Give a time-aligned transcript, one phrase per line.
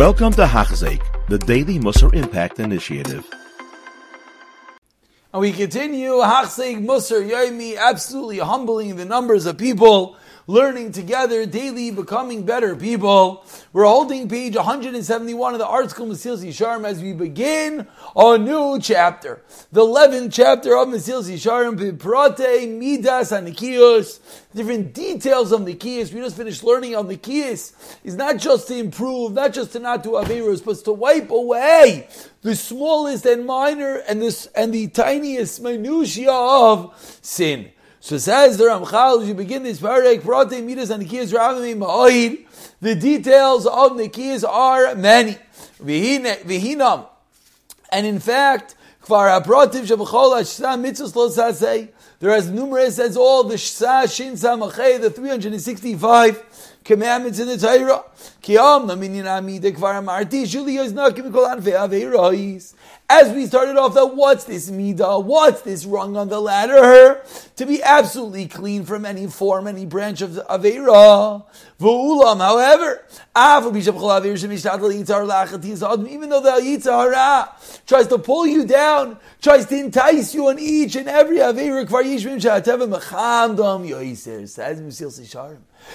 [0.00, 3.28] Welcome to Hachzik, the Daily Musar Impact Initiative.
[5.34, 10.16] And we continue Hachzik Musar Yomi, absolutely humbling the numbers of people
[10.50, 13.46] learning together daily, becoming better people.
[13.72, 17.86] We're holding page 171 of the ArtScroll Mesilas Yesharim as we begin
[18.16, 19.42] a new chapter.
[19.70, 24.18] The 11th chapter of Mesilas Yesharim, Piprate, Midas, and Nikios.
[24.52, 26.12] Different details of Nikios.
[26.12, 27.72] We just finished learning of Nikios.
[28.02, 32.08] Is not just to improve, not just to not do Averos, but to wipe away
[32.42, 37.70] the smallest and minor and this and the tiniest minutia of sin.
[38.02, 42.46] So says the Ramchal, as you begin this parak, Prate, Midas, and Nikiyas, Ravim, Ma'oid,
[42.80, 45.36] the details of Nikiyas are many.
[45.78, 47.06] Vihinam.
[47.92, 51.90] And in fact, Kvar HaPrativ Shabachol HaShsa Mitzvahs Lo Sasei,
[52.22, 58.04] as numerous as all the Shsa, Shin, Samachay, the 365 commandments in the Torah.
[58.42, 62.74] Kiyam, Naminin Amide, Kvar HaMarti, Shuli Yoznakim Kol Anfei Aveirais.
[63.12, 65.24] As we started off, that what's this midah?
[65.24, 67.20] What's this rung on the ladder?
[67.56, 71.44] To be absolutely clean from any form, any branch of avera.
[71.80, 73.04] V'ulam, however,
[76.08, 77.48] even though the yetzer hara
[77.84, 81.80] tries to pull you down, tries to entice you on each and every avera.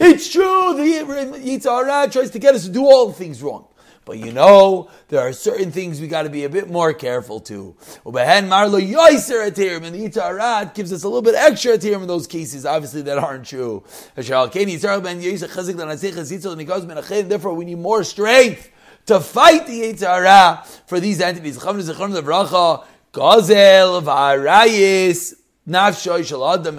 [0.00, 0.82] It's true, the
[1.38, 3.68] yetzer hara tries to get us to do all the things wrong.
[4.06, 7.40] But you know, there are certain things we got to be a bit more careful
[7.40, 7.74] to.
[8.06, 12.06] Ubehen marlo yoiser atirim, and the itarat gives us a little bit extra atirim in
[12.06, 13.82] those cases, obviously, that aren't true.
[14.14, 14.46] Therefore,
[17.54, 18.70] we need more strength
[19.06, 21.58] to fight the Yetzer Hara for these entities.
[21.58, 22.84] Gazel,
[24.02, 25.34] Varayis,
[25.68, 26.78] Nafshoy, Shaladam,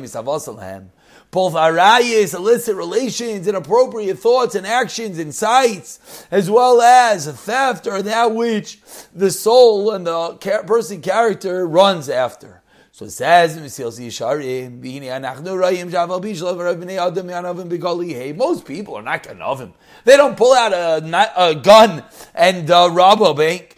[0.00, 0.88] Misavasalhem
[1.30, 8.02] both arayas, illicit relations, inappropriate thoughts and actions and sights, as well as theft or
[8.02, 8.80] that which
[9.14, 12.62] the soul and the person character runs after.
[12.92, 13.78] So it says, most
[18.64, 19.72] people are not ganavim.
[20.04, 22.02] They don't pull out a, a gun
[22.34, 23.77] and uh, rob a bank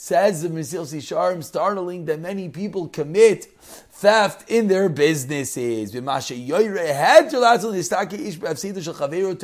[0.00, 3.46] Says the Mesilas Yesharim, startling that many people commit
[3.90, 5.90] theft in their businesses.
[5.90, 6.00] To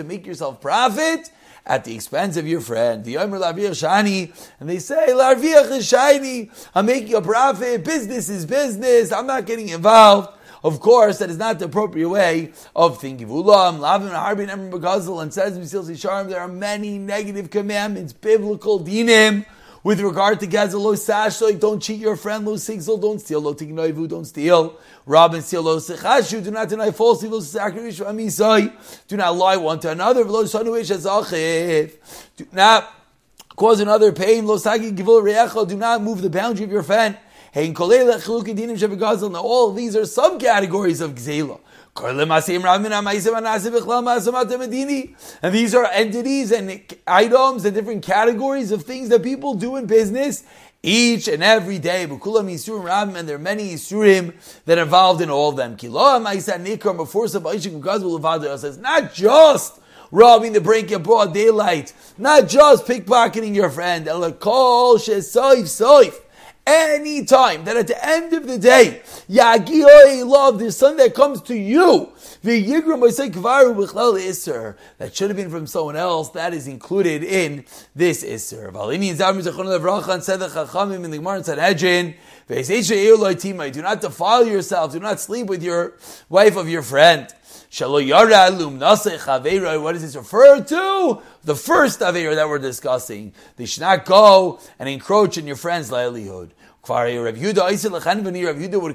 [0.06, 1.30] make yourself profit,
[1.66, 3.04] at the expense of your friend.
[3.04, 9.46] And they say, Larviach is shiny, I'm making a profit, business is business, I'm not
[9.46, 10.38] getting involved.
[10.62, 13.26] Of course, that is not the appropriate way of thinking.
[13.26, 15.58] Ulam, Lavim, Harbin, Emmer Begazel, and says
[16.28, 19.46] there are many negative commandments, biblical dinim,
[19.84, 23.54] with regard to Gazel, lo sash, don't cheat your friend, lo sigzel, don't steal, lo
[23.54, 24.78] tignoivu, don't steal.
[25.04, 28.72] Rob and steal, lo sechashu, do not deny falsely, lo sacrifice, amisai,
[29.06, 31.92] do not lie one to another, lo sanuish azachiv,
[32.38, 32.92] do not
[33.54, 37.18] cause another pain, lo sagi givul reacha, do not move the boundary of your friend.
[37.54, 41.60] Now all these are subcategories of Gzela.
[45.40, 49.86] And these are entities and items and different categories of things that people do in
[49.86, 50.42] business
[50.82, 52.02] each and every day.
[52.02, 54.34] And there are many Yisurim
[54.64, 55.76] that are involved in all of them.
[58.58, 59.78] says, not just
[60.10, 64.08] robbing the break of broad daylight, not just pickpocketing your friend.
[66.66, 71.42] Any time that at the end of the day, Yagiyoi love, the son that comes
[71.42, 72.10] to you,
[72.42, 73.60] that
[75.12, 78.72] should have been from someone else, that is included in this Isser.
[80.22, 82.14] said the Chachamim in the Gemara Sanhedrin,
[82.48, 85.98] do not defile yourself, do not sleep with your
[86.30, 87.28] wife of your friend.
[87.80, 87.98] What
[89.92, 91.22] does this refer to?
[91.42, 93.32] The first Aveira that we're discussing.
[93.56, 96.54] They should not go and encroach in your friend's livelihood.
[96.86, 97.36] Would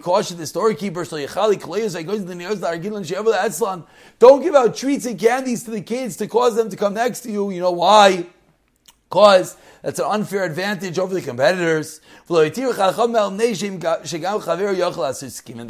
[0.01, 1.05] caution the storekeeper,
[4.19, 7.19] don't give out treats and candies to the kids to cause them to come next
[7.21, 7.49] to you.
[7.49, 8.27] You know why?
[9.09, 12.01] Because that's an unfair advantage over the competitors.
[12.29, 12.83] And the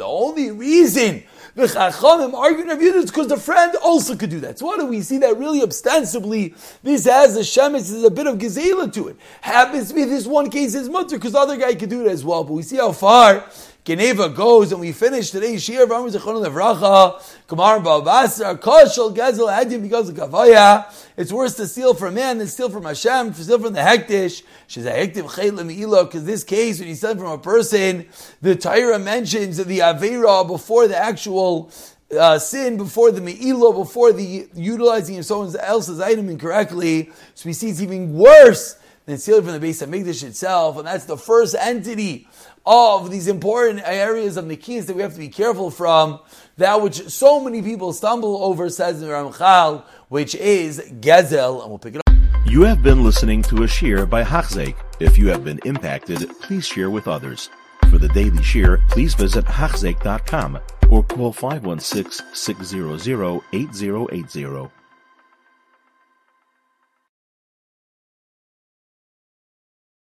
[0.04, 1.22] only reason
[1.54, 4.58] the Chachamim arguing Rav Yehuda is because the friend also could do that.
[4.58, 8.26] So why do we see that really ostensibly this has a shemis, is a bit
[8.26, 9.16] of gezela to it.
[9.40, 12.10] Happens to be this one case is mutter because the other guy could do it
[12.10, 12.44] as well.
[12.44, 13.44] But we see how far
[13.90, 19.52] Geneva goes, and we finish today's Shir of Amr Zechon Levracha, Kamar Babasar, Koshal Gezel
[19.52, 20.86] Hadim because of Kavaya.
[21.16, 23.80] It's worse to steal from a man than steal from Hashem, to steal from the
[23.80, 24.44] Hekdesh.
[24.68, 28.06] She's a Hektiv Chayl Me'ilo, because this case, when you steal from a person,
[28.40, 31.72] the Torah mentions the Avera before the actual
[32.16, 37.10] uh, sin before the me'ilo, before the utilizing of someone else's item incorrectly.
[37.34, 40.86] So we see it's even worse than stealing from the base of Mikdash itself, and
[40.86, 42.28] that's the first entity
[42.66, 46.20] of these important areas of Nikis that we have to be careful from,
[46.56, 51.78] that which so many people stumble over, says the Ramchal, which is Gezel, and we'll
[51.78, 52.14] pick it up.
[52.46, 54.76] You have been listening to a shear by Hachzeik.
[54.98, 57.48] If you have been impacted, please share with others.
[57.90, 60.58] For the daily shear, please visit Hachzeik.com
[60.90, 64.79] or call 516 600 8080.